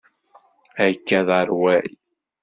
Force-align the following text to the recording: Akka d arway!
Akka 0.85 1.19
d 1.27 1.29
arway! 1.39 1.87